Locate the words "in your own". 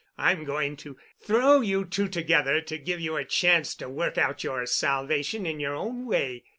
5.45-6.07